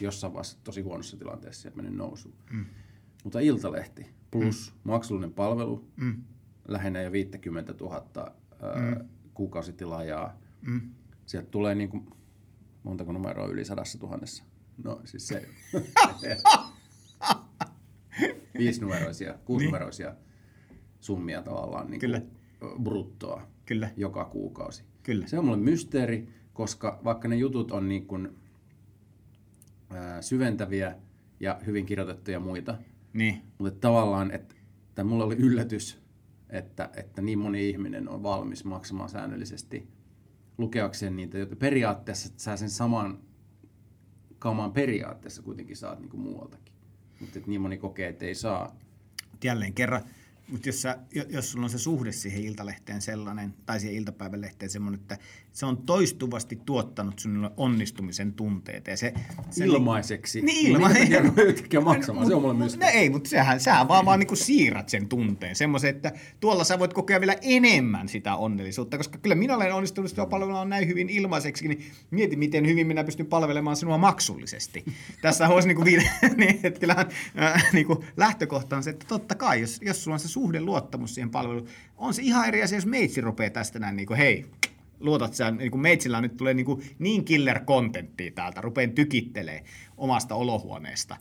[0.00, 2.34] jossain vaiheessa tosi huonossa tilanteessa ja mennyt nousuun.
[2.52, 2.66] Mm.
[3.24, 4.90] Mutta Iltalehti plus mm.
[4.90, 6.22] maksullinen palvelu Mm.
[6.68, 8.06] lähenee jo 50 000
[8.62, 9.08] ää, mm.
[9.34, 10.36] kuukausitilaajaa.
[10.62, 10.80] Mm.
[11.26, 12.10] Sieltä tulee niin kuin,
[12.82, 14.44] montako numeroa yli sadassa tuhannessa.
[14.84, 15.48] No siis se.
[18.58, 20.14] Viisinumeroisia, kuusinumeroisia
[21.00, 22.22] summia tavallaan niin Kyllä.
[22.82, 23.90] bruttoa Kyllä.
[23.96, 24.84] joka kuukausi.
[25.02, 25.26] Kyllä.
[25.26, 28.28] Se on mulle mysteeri, koska vaikka ne jutut on niin kuin,
[29.90, 30.96] ää, syventäviä
[31.40, 32.78] ja hyvin kirjoitettuja ja muita,
[33.12, 33.42] Niin.
[33.58, 34.54] mutta tavallaan, että
[34.94, 36.00] tämä mulle oli yllätys,
[36.50, 39.88] että, että niin moni ihminen on valmis maksamaan säännöllisesti
[40.58, 43.18] lukeakseen niitä, joita periaatteessa että sä sen saman
[44.38, 46.74] kaman periaatteessa kuitenkin saat niin kuin muualtakin.
[47.20, 48.76] Mutta niin moni kokee, että ei saa.
[49.44, 50.02] jälleen kerran
[50.50, 55.00] Mutta jos, sä, jos sulla on se suhde siihen iltalehteen sellainen, tai siihen iltapäivälehteen semmoinen,
[55.00, 55.18] että
[55.52, 58.90] se on toistuvasti tuottanut sinulle onnistumisen tunteita.
[58.90, 59.14] Ja se,
[59.50, 60.40] se Ilmaiseksi.
[60.40, 62.26] Niin, ilma- minkä takia mä yhtäkkiä maksamaan?
[62.26, 62.78] Se on mulle myös.
[62.78, 65.56] No ei, mutta sehän, sähän vaan, vaan niin siirrät sen tunteen.
[65.56, 70.10] Semmoisen, että tuolla sä voit kokea vielä enemmän sitä onnellisuutta, koska kyllä minä olen onnistunut
[70.10, 74.84] sinua palvelemaan näin hyvin ilmaiseksi, niin mieti, miten hyvin minä pystyn palvelemaan sinua maksullisesti.
[75.22, 77.08] Tässä olisi niin kuin viide, niin, että kyllähän
[77.42, 80.39] äh, niin kuin lähtökohta on se, että totta kai, jos, jos sulla on se suhde
[80.60, 84.18] luottamus siihen palveluun, on se ihan eri asia, jos meitsi rupeaa tästä näin, niin kuin,
[84.18, 84.46] hei,
[85.00, 89.64] luotat sä, niin kuin meitsillä nyt tulee niin, kuin niin killer contenttia täältä, rupeen tykittelee
[89.96, 91.16] omasta olohuoneesta.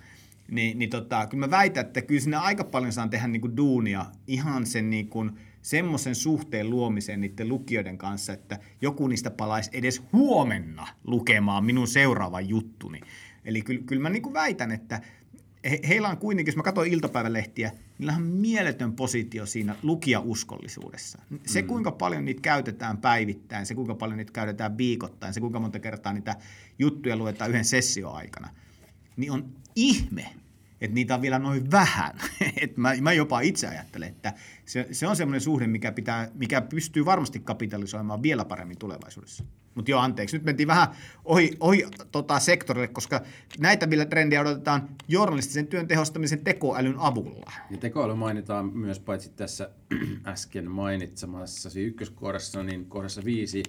[0.51, 3.57] Niin, niin tota, kyllä mä väitän, että kyllä siinä aika paljon saan tehdä niin kuin
[3.57, 9.69] duunia ihan sen niin kuin, semmoisen suhteen luomiseen niiden lukijoiden kanssa, että joku niistä palaisi
[9.73, 12.99] edes huomenna lukemaan minun seuraavan juttuni.
[13.45, 15.01] Eli kyllä, kyllä mä niin kuin väitän, että
[15.63, 21.19] he, heillä on kuitenkin, jos mä katsoin iltapäivälehtiä, niillä on mieletön positio siinä lukijauskollisuudessa.
[21.45, 25.79] Se, kuinka paljon niitä käytetään päivittäin, se, kuinka paljon niitä käytetään viikoittain, se, kuinka monta
[25.79, 26.35] kertaa niitä
[26.79, 28.49] juttuja luetaan yhden sessioaikana,
[29.17, 30.25] niin on ihme,
[30.81, 32.19] että niitä on vielä noin vähän.
[32.61, 34.33] Et mä, mä jopa itse ajattelen, että
[34.65, 39.43] se, se on semmoinen suhde, mikä, pitää, mikä pystyy varmasti kapitalisoimaan vielä paremmin tulevaisuudessa.
[39.75, 40.87] Mutta joo, anteeksi, nyt mentiin vähän
[41.25, 43.21] ohi, ohi tota, sektorille, koska
[43.59, 47.51] näitä vielä trendejä odotetaan journalistisen työn tehostamisen tekoälyn avulla.
[47.69, 49.69] Ja tekoäly mainitaan myös paitsi tässä
[50.25, 53.63] äsken mainitsemassasi ykköskohdassa, niin kohdassa viisi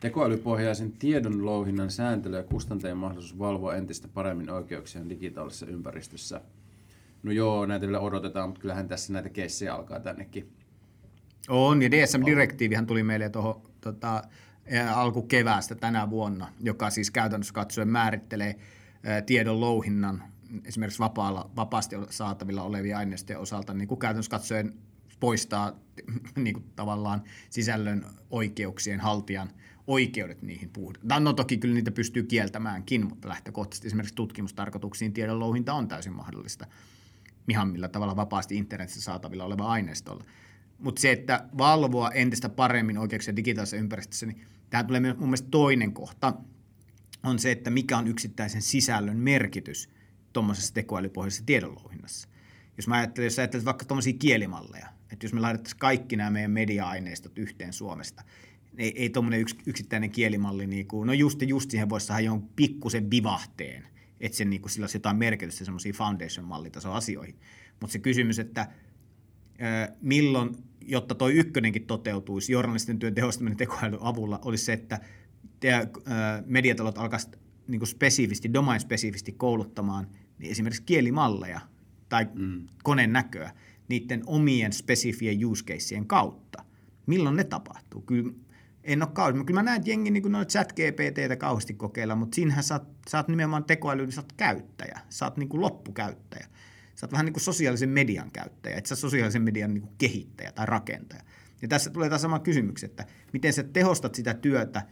[0.00, 6.40] tekoälypohjaisen tiedon louhinnan sääntely ja kustantajien mahdollisuus valvoa entistä paremmin oikeuksia digitaalisessa ympäristössä.
[7.22, 10.52] No joo, näitä vielä odotetaan, mutta kyllähän tässä näitä keissejä alkaa tännekin.
[11.48, 14.22] On, ja DSM-direktiivihän tuli meille tuohon tota,
[14.72, 18.56] ää, alkukeväästä tänä vuonna, joka siis käytännössä katsoen määrittelee
[19.04, 20.22] ää, tiedon louhinnan
[20.64, 24.74] esimerkiksi vapaalla, vapaasti saatavilla olevia aineistojen osalta, niin kuin käytännössä katsoen
[25.20, 25.72] poistaa
[26.36, 29.50] niin kuin tavallaan sisällön oikeuksien haltijan
[29.88, 31.24] oikeudet niihin puhtaan.
[31.24, 36.66] No toki kyllä niitä pystyy kieltämäänkin, mutta lähtökohtaisesti esimerkiksi tutkimustarkoituksiin tiedon louhinta on täysin mahdollista
[37.48, 40.24] ihan millä tavalla vapaasti internetissä saatavilla oleva aineistolla.
[40.78, 45.48] Mutta se, että valvoa entistä paremmin oikeuksia digitaalisessa ympäristössä, niin tähän tulee myös mun mielestä
[45.50, 46.34] toinen kohta,
[47.22, 49.90] on se, että mikä on yksittäisen sisällön merkitys
[50.32, 52.28] tuommoisessa tekoälypohjaisessa tiedonlouhinnassa.
[52.76, 56.50] Jos mä ajattelen, jos ajattelet vaikka tuommoisia kielimalleja, että jos me laitettaisiin kaikki nämä meidän
[56.50, 58.22] media-aineistot yhteen Suomesta,
[58.78, 62.50] ei, ei tuommoinen yks, yksittäinen kielimalli, niin kuin, no just, just siihen voisi saada jonkun
[62.56, 63.84] pikkusen vivahteen,
[64.20, 67.34] että sen, niin kuin, sillä olisi jotain merkitystä semmoisiin foundation-mallitason asioihin.
[67.80, 68.68] Mutta se kysymys, että
[69.60, 75.00] ö, milloin, jotta toi ykkönenkin toteutuisi, journalistinen työn tehostaminen tekoälyn avulla, olisi se, että
[75.60, 75.88] te, ö,
[76.46, 77.38] mediatalot alkaisivat
[77.68, 80.06] niin kuin spesifisti, domain-spesifisti kouluttamaan
[80.38, 81.60] niin esimerkiksi kielimalleja
[82.08, 82.66] tai mm.
[82.82, 83.52] koneen näköä
[83.88, 86.64] niiden omien spesifien use caseien kautta.
[87.06, 88.00] Milloin ne tapahtuu?
[88.00, 88.32] Kyllä
[88.88, 89.44] en ole kauheasti.
[89.44, 93.08] Kyllä mä näen, että jengi niin noita chat GPTtä kauheasti kokeilla, mutta siinähän sä, oot-
[93.08, 95.00] sä oot nimenomaan tekoäly, niin sä oot käyttäjä.
[95.08, 96.46] Sä oot niin kuin loppukäyttäjä.
[96.94, 100.52] Sä oot vähän niin kuin sosiaalisen median käyttäjä, et sä sosiaalisen median niin kuin kehittäjä
[100.52, 101.22] tai rakentaja.
[101.62, 104.82] Ja tässä tulee taas sama kysymys, että miten sä tehostat sitä työtä,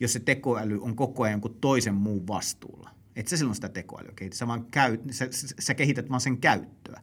[0.00, 2.90] jos se tekoäly on koko ajan jonkun toisen muun vastuulla.
[3.16, 7.00] Et sä silloin sitä tekoälyä kehitä, sä, vaan käy, sä, sä, kehität vaan sen käyttöä.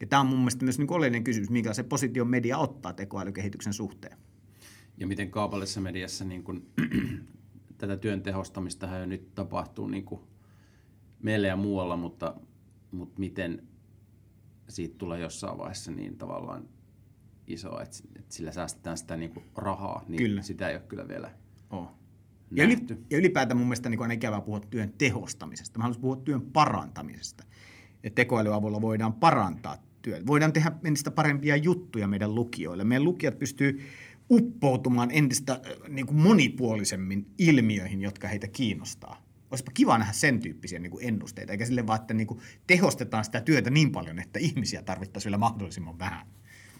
[0.00, 2.92] Ja tämä on mun mielestä myös niin kuin oleellinen kysymys, minkä se positio media ottaa
[2.92, 4.18] tekoälykehityksen suhteen.
[4.96, 6.66] Ja miten kaupallisessa mediassa niin kun,
[7.78, 10.26] tätä työn tehostamista jo nyt tapahtuu niin kun
[11.22, 12.34] meillä ja muualla, mutta,
[12.90, 13.68] mutta miten
[14.68, 16.68] siitä tulee jossain vaiheessa niin tavallaan
[17.46, 20.42] iso, että, että sillä säästetään sitä niin kuin rahaa, niin Kyllä.
[20.42, 21.30] sitä ei ole kyllä vielä
[21.72, 21.90] Oh.
[22.50, 22.76] Ja, yli,
[23.10, 25.78] ja ylipäätään mun mielestä niin on ikävää puhua työn tehostamisesta.
[25.78, 27.44] Mä haluaisin puhua työn parantamisesta.
[28.04, 30.26] Että tekoälyavulla voidaan parantaa työtä.
[30.26, 32.84] Voidaan tehdä entistä parempia juttuja meidän lukijoille.
[32.84, 33.80] Meidän lukijat pystyy
[34.32, 39.22] uppoutumaan entistä äh, niin kuin monipuolisemmin ilmiöihin, jotka heitä kiinnostaa.
[39.50, 43.24] Olisipa kiva nähdä sen tyyppisiä niin kuin ennusteita, eikä sille vaan, että niin kuin tehostetaan
[43.24, 46.26] sitä työtä niin paljon, että ihmisiä tarvittaisiin vielä mahdollisimman vähän.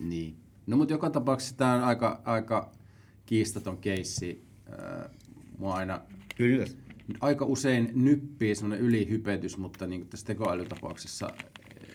[0.01, 0.37] Niin.
[0.67, 2.73] No mutta joka tapauksessa tämä on aika, aika
[3.27, 4.45] kiistaton keissi.
[4.73, 5.11] Äh,
[5.59, 6.01] Mua aina
[6.37, 6.67] Kyllä.
[7.21, 11.89] aika usein nyppii semmoinen ylihypetys, mutta niin tässä tekoälytapauksessa eh,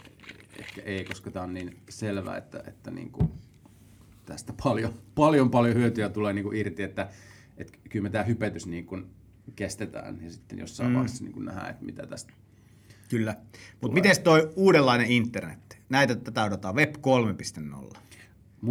[0.59, 3.31] ehkä ei, koska tämä on niin selvä, että, että niin kuin
[4.27, 7.09] tästä paljon, paljon, paljon hyötyä tulee niin kuin irti, että,
[7.57, 9.05] että kyllä me tämä hypetys niin kuin
[9.55, 10.95] kestetään ja sitten jossain mm.
[10.95, 12.33] vaiheessa niin kuin nähdään, että mitä tästä
[13.09, 13.35] Kyllä.
[13.81, 15.79] Mutta miten toi uudenlainen internet?
[15.89, 17.97] Näitä tätä odotetaan Web 3.0.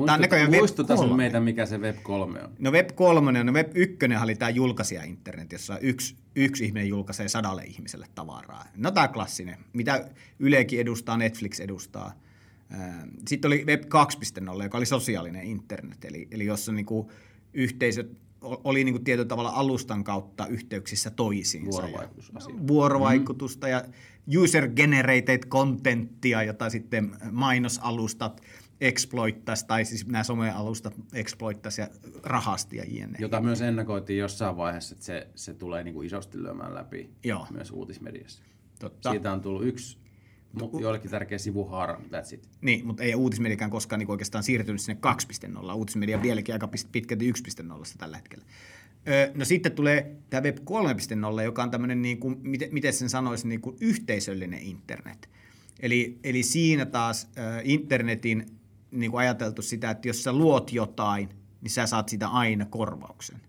[0.07, 1.23] Tää on näköjään Web Muistuta sun 3.
[1.23, 2.51] meitä, mikä se Web 3 on.
[2.59, 7.29] No Web 3, no Web 1 oli tämä julkaisija internet, jossa yksi, yksi ihminen julkaisee
[7.29, 8.65] sadalle ihmiselle tavaraa.
[8.77, 12.13] No tämä klassinen, mitä Ylekin edustaa, Netflix edustaa,
[13.29, 17.09] Sitten oli Web 2.0, joka oli sosiaalinen internet, eli, eli jossa niin kuin
[17.55, 21.83] yhteisöt oli niin kuin tietyllä tavalla alustan kautta yhteyksissä toisiinsa.
[21.83, 22.55] Vuorovaikutusasia.
[22.55, 23.85] Ja vuorovaikutusta ja
[24.37, 28.41] user-generated contenttia, jota sitten mainosalustat
[28.81, 31.89] exploittaisi, tai siis nämä somealustat exploittaisi ja
[32.23, 33.19] rahasti ja jne.
[33.19, 37.47] Jota myös ennakoitiin jossain vaiheessa, että se, se tulee niin kuin isosti lyömään läpi Joo.
[37.51, 38.43] myös uutismediassa.
[38.79, 39.11] Totta.
[39.11, 39.99] Siitä on tullut yksi
[40.81, 42.49] joillekin tärkeä sivuhaara, that's it.
[42.61, 45.01] Niin, mutta ei uutismediakään koskaan niin oikeastaan siirtynyt sinne
[45.69, 45.75] 2.0.
[45.75, 48.45] Uutismedia vieläkin aika pitkälti 1.0 tällä hetkellä.
[49.09, 53.09] Öö, no sitten tulee tämä Web 3.0, joka on tämmöinen, niin kuin, miten, miten sen
[53.09, 55.29] sanoisi, niin kuin yhteisöllinen internet.
[55.81, 58.47] Eli, eli siinä taas ö, internetin
[58.91, 61.29] niin kuin ajateltu sitä, että jos sä luot jotain,
[61.61, 63.41] niin sä saat sitä aina korvauksen.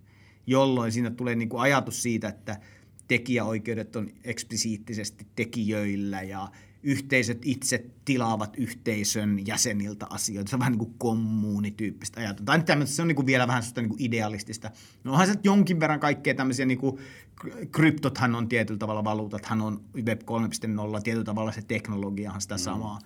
[0.48, 2.60] Jolloin siinä tulee niin kuin ajatus siitä, että
[3.08, 6.52] tekijäoikeudet on eksplisiittisesti tekijöillä ja
[6.88, 10.50] yhteisöt itse tilaavat yhteisön jäseniltä asioita.
[10.50, 12.46] Se on vähän niin kuin kommunityyppistä ajatusta.
[12.46, 14.72] Tai tämmöistä, se on niin kuin vielä vähän niin kuin idealistista.
[15.04, 16.98] No onhan se jonkin verran kaikkea tämmöisiä, niin kuin
[17.72, 23.00] kryptothan on tietyllä tavalla valuutathan on Web 3.0, tietyllä tavalla se teknologiahan sitä samaa.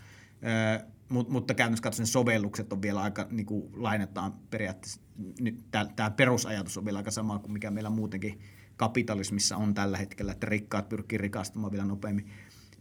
[0.80, 5.02] Ö, mut, mutta käytännössä katsoen sovellukset on vielä aika, niin kuin lainataan periaatteessa,
[5.40, 8.40] nyt tämä perusajatus on vielä aika sama kuin mikä meillä muutenkin
[8.78, 12.30] kapitalismissa on tällä hetkellä, että rikkaat pyrkii rikastumaan vielä nopeammin.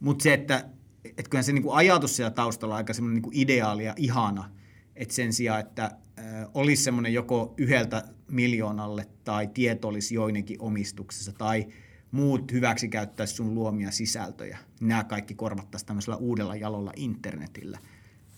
[0.00, 0.64] Mutta se, että
[1.04, 4.50] et kyllähän se niinku ajatus siellä taustalla on aika semmoinen niinku ideaali ja ihana,
[4.96, 11.32] että sen sijaan, että äh, olisi semmoinen joko yhdeltä miljoonalle tai tieto olisi joidenkin omistuksessa
[11.32, 11.66] tai
[12.10, 14.58] muut hyväksi käyttäisi sun luomia sisältöjä.
[14.80, 17.78] Nämä kaikki korvattaisiin tämmöisellä uudella jalolla internetillä.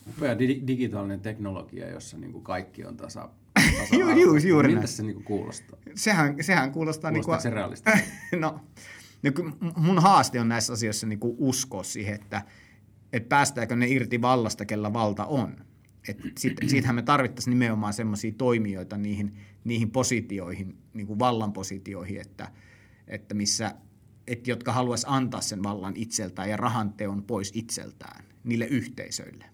[0.08, 3.28] Upea di- digitaalinen teknologia, jossa niin kuin kaikki on tasa,
[3.92, 4.88] Ju- ju- juuri Miltä näin.
[4.88, 5.78] se niin kuin kuulostaa?
[5.94, 7.10] Sehän, sehän kuulostaa...
[7.10, 7.98] Kuulostaako niinku- se realistista?
[8.36, 8.60] no,
[9.30, 12.42] kyllä mun haaste on näissä asioissa niin kuin uskoa siihen, että,
[13.12, 15.56] että päästääkö ne irti vallasta, kellä valta on.
[16.08, 22.20] Et sit, siitähän me tarvittaisiin nimenomaan semmoisia toimijoita niihin, niihin positioihin, niin kuin vallan positioihin,
[22.20, 22.50] että,
[23.06, 23.74] että missä,
[24.26, 29.44] että jotka haluaisi antaa sen vallan itseltään ja rahanteon pois itseltään niille yhteisöille.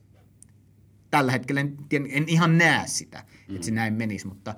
[1.11, 4.55] Tällä hetkellä en, en ihan näe sitä, että se näin menisi, mutta,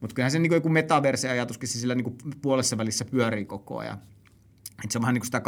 [0.00, 3.78] mutta kyllähän se niin kuin joku metaverse-ajatuskin se sillä niin kuin puolessa välissä pyörii koko
[3.78, 3.98] ajan.
[4.84, 5.42] Että se on vähän niin kuin sitä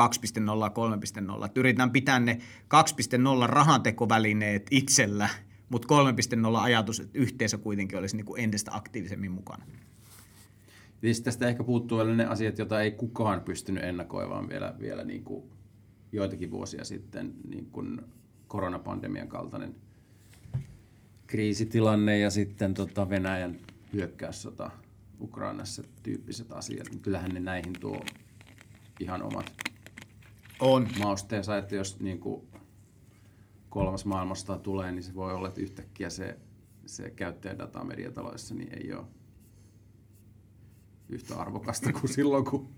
[1.30, 1.44] 2.0 3.0.
[1.44, 2.38] Että yritetään pitää ne
[3.42, 5.28] 2.0 rahantekovälineet itsellä,
[5.68, 5.88] mutta
[6.52, 9.64] 3.0 ajatus, että yhteisö kuitenkin olisi niin kuin entistä aktiivisemmin mukana.
[11.00, 15.24] Siis tästä ehkä puuttuu vielä ne asiat, joita ei kukaan pystynyt ennakoimaan vielä, vielä niin
[15.24, 15.44] kuin
[16.12, 18.00] joitakin vuosia sitten, niin kuin
[18.48, 19.74] koronapandemian kaltainen
[21.26, 23.56] kriisitilanne ja sitten tota Venäjän
[23.92, 24.70] hyökkäyssota
[25.20, 26.90] Ukrainassa tyyppiset asiat.
[26.90, 28.04] Niin Kyllähän ne näihin tuo
[29.00, 29.52] ihan omat
[30.60, 30.88] On.
[30.98, 32.48] mausteensa, että jos niin kuin
[33.68, 36.38] kolmas maailmasta tulee, niin se voi olla, että yhtäkkiä se,
[36.86, 39.06] se käyttäjädata mediataloissa niin ei ole
[41.08, 42.68] yhtä arvokasta kuin silloin, kun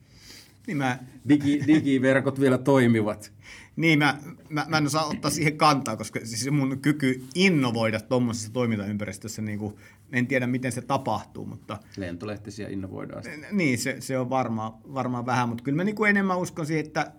[0.66, 0.98] Niin mä,
[1.28, 3.32] digi, digiverkot vielä toimivat.
[3.76, 8.52] niin mä, mä, mä en osaa ottaa siihen kantaa, koska siis mun kyky innovoida tuommoisessa
[8.52, 9.76] toimintaympäristössä, niin kuin,
[10.12, 13.22] en tiedä miten se tapahtuu, mutta Lentolehtisiä innovoidaan.
[13.52, 16.86] Niin, se, se on varmaan, varmaan vähän, mutta kyllä mä niin kuin enemmän uskon siihen,
[16.86, 17.12] että,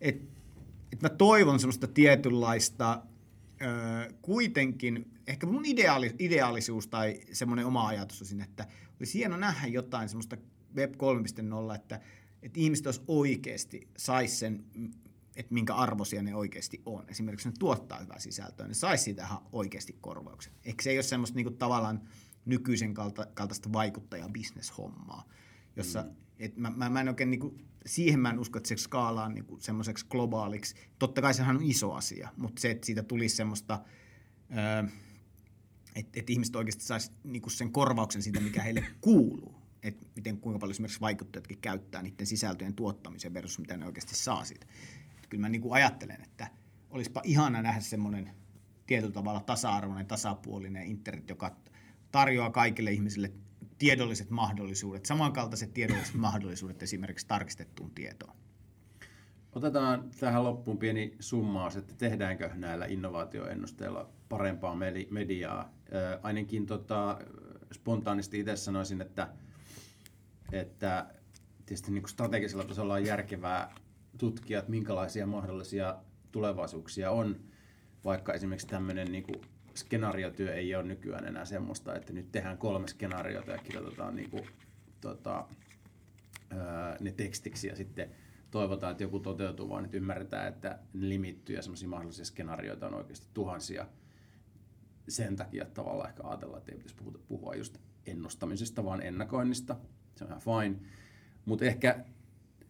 [0.00, 0.32] että,
[0.92, 3.02] että mä toivon semmoista tietynlaista
[3.62, 8.66] ö, kuitenkin, ehkä mun ideaali, ideaalisuus tai semmoinen oma ajatus on siinä, että
[9.00, 10.36] olisi hieno nähdä jotain semmoista
[10.76, 12.00] Web 3.0, että,
[12.42, 14.64] että ihmiset olisi oikeasti, sais sen,
[15.36, 17.04] että minkä arvoisia ne oikeasti on.
[17.08, 20.52] Esimerkiksi ne tuottaa hyvää sisältöä, ne saisi siitä ihan oikeasti korvauksen.
[20.64, 22.02] Eikö se ei ole semmoista niin kuin tavallaan
[22.44, 25.28] nykyisen kalta, kaltaista vaikuttaja-bisneshommaa,
[25.76, 26.10] jossa mm.
[26.38, 29.58] et mä, mä, mä en oikein niinku, siihen mä en usko, että se skaalaa niinku
[29.60, 30.74] semmoiseksi globaaliksi.
[30.98, 33.84] Totta kai sehän on iso asia, mutta se, että siitä tulisi semmoista,
[34.50, 34.90] öö,
[35.94, 39.61] että et ihmiset oikeasti saisi niinku sen korvauksen siitä, mikä heille kuuluu.
[39.82, 44.44] Että miten kuinka paljon esimerkiksi vaikuttajatkin käyttää niiden sisältöjen tuottamiseen versus mitä ne oikeasti saa
[44.44, 44.66] siitä.
[45.18, 46.46] Et kyllä mä niinku ajattelen, että
[46.90, 48.30] olisipa ihana nähdä semmoinen
[48.86, 51.56] tietyllä tavalla tasa-arvoinen, tasapuolinen internet, joka
[52.12, 53.32] tarjoaa kaikille ihmisille
[53.78, 58.36] tiedolliset mahdollisuudet, samankaltaiset tiedolliset mahdollisuudet esimerkiksi tarkistettuun tietoon.
[59.52, 65.72] Otetaan tähän loppuun pieni summaus, että tehdäänkö näillä innovaatioennusteilla parempaa medi- mediaa.
[66.22, 67.18] Ainakin tota,
[67.72, 69.28] spontaanisti itse sanoisin, että,
[70.52, 71.06] että
[71.66, 73.74] tietysti niin kuin strategisella tasolla on järkevää
[74.18, 75.96] tutkia, että minkälaisia mahdollisia
[76.32, 77.40] tulevaisuuksia on,
[78.04, 79.40] vaikka esimerkiksi tämmöinen niin kuin
[79.74, 84.46] skenaariotyö ei ole nykyään enää semmoista, että nyt tehdään kolme skenaariota ja kirjoitetaan niin kuin,
[85.00, 85.48] tota,
[87.00, 88.10] ne tekstiksi ja sitten
[88.50, 90.78] toivotaan, että joku toteutuu, vaan että ymmärretään, että
[91.48, 93.86] ja semmoisia mahdollisia skenaarioita on oikeasti tuhansia.
[95.08, 96.96] sen takia tavallaan ehkä ajatellaan, että ei pitäisi
[97.28, 99.76] puhua just ennustamisesta, vaan ennakoinnista.
[100.14, 100.76] Se on ihan fine.
[101.44, 102.04] Mutta ehkä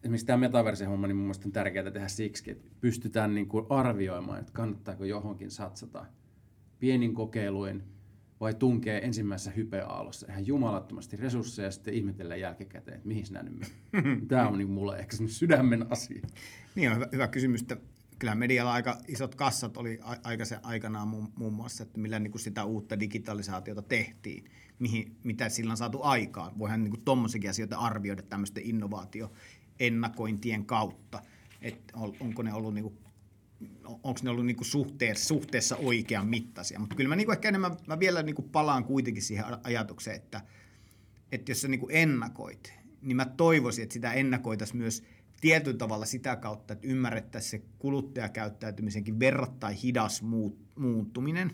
[0.03, 4.39] esimerkiksi tämä metaverse-homma, niin mun mielestä on tärkeää tehdä siksi, että pystytään niin kuin arvioimaan,
[4.39, 6.05] että kannattaako johonkin satsata
[6.79, 7.83] pienin kokeiluin
[8.39, 13.73] vai tunkee ensimmäisessä hypeaallossa ihan jumalattomasti resursseja ja sitten ihmetellä jälkikäteen, että mihin sinä nyt.
[14.27, 16.21] Tämä on niin mulle ehkä sydämen asia.
[16.75, 17.77] Niin on hyvä, hyvä kysymys, että
[18.19, 22.31] kyllä medialla aika isot kassat oli aika se aikanaan muun, muun muassa, että millä niin
[22.31, 24.43] kuin sitä uutta digitalisaatiota tehtiin,
[24.79, 26.59] mihin, mitä sillä on saatu aikaan.
[26.59, 31.21] Voihan niin tuommoisiakin asioita arvioida tämmöisten innovaatioennakointien kautta,
[31.61, 32.97] että onko ne ollut niin kuin
[33.83, 36.79] onko ne ollut niinku suhteessa, suhteessa oikean mittaisia.
[36.79, 40.41] Mutta kyllä mä niinku ehkä enemmän, mä vielä niinku palaan kuitenkin siihen ajatukseen, että,
[41.31, 45.03] että jos sä niinku ennakoit, niin mä toivoisin, että sitä ennakoitaisiin myös
[45.41, 50.23] tietyllä tavalla sitä kautta, että ymmärrettäisiin se kuluttajakäyttäytymisenkin verrattain hidas
[50.75, 51.51] muuttuminen.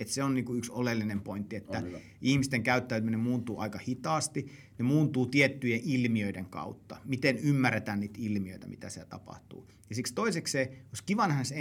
[0.00, 1.82] Että se on niin kuin yksi oleellinen pointti, että
[2.20, 4.52] ihmisten käyttäytyminen muuntuu aika hitaasti.
[4.78, 6.96] Ne muuntuu tiettyjen ilmiöiden kautta.
[7.04, 9.68] Miten ymmärretään niitä ilmiöitä, mitä siellä tapahtuu.
[9.88, 11.54] Ja siksi toiseksi se, olisi kiva nähdä se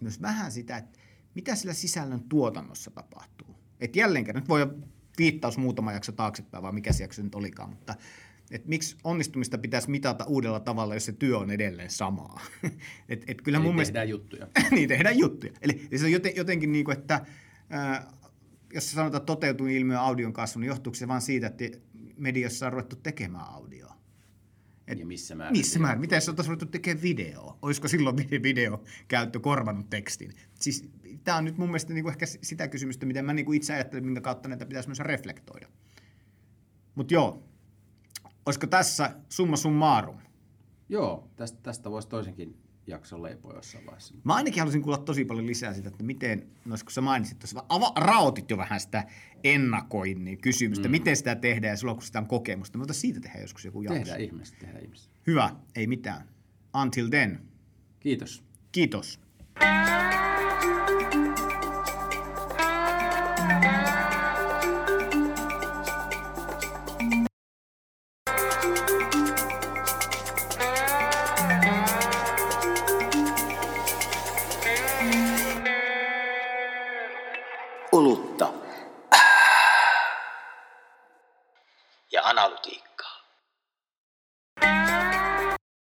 [0.00, 0.98] myös vähän sitä, että
[1.34, 3.56] mitä sillä sisällön tuotannossa tapahtuu.
[3.80, 4.66] Että jälleen kerran, nyt voi
[5.18, 7.94] viittaus muutama jakso taaksepäin, vaan mikä se jakso nyt olikaan, mutta
[8.50, 12.40] että miksi onnistumista pitäisi mitata uudella tavalla, jos se työ on edelleen samaa.
[13.08, 14.46] et, et kyllä Eli mun tehdään mielestä, juttuja.
[14.76, 15.52] niin, tehdään juttuja.
[15.62, 17.26] Eli se on joten, jotenkin niin kuin, että
[18.74, 21.64] jos sanotaan, että toteutuu ilmiö audion kasvu, niin johtuuko se vain siitä, että
[22.16, 24.00] mediassa on ruvettu tekemään audioa?
[24.86, 25.58] Et ja missä määrin?
[25.58, 26.00] Missä määrin?
[26.00, 27.58] Miten se oltaisiin ruvettu tekemään videoa?
[27.62, 30.32] Olisiko silloin video käyttö korvannut tekstin?
[30.54, 30.90] Siis
[31.24, 33.74] tämä on nyt mun mielestä niin kuin ehkä sitä kysymystä, miten mä niin kuin itse
[33.74, 35.68] ajattelen, minkä kautta näitä pitäisi myös reflektoida.
[36.94, 37.50] Mutta joo,
[38.46, 40.16] Olisiko tässä summa summarum?
[40.88, 42.56] Joo, tästä, tästä voisi toisenkin
[42.90, 44.14] jakson leipoa jossain vaiheessa.
[44.24, 47.64] Mä ainakin haluaisin kuulla tosi paljon lisää siitä, että miten, no kun sä mainitsit tuossa,
[47.68, 49.04] ava, raotit jo vähän sitä
[49.44, 50.90] ennakoinnin kysymystä, mm.
[50.90, 53.98] miten sitä tehdään ja sulla kun sitä on kokemusta, mutta siitä tehdään joskus joku jakso.
[53.98, 55.10] Tehdään ihmeessä, tehdään ihmeessä.
[55.26, 56.28] Hyvä, ei mitään.
[56.82, 57.40] Until then.
[58.00, 58.44] Kiitos.
[58.72, 59.20] Kiitos.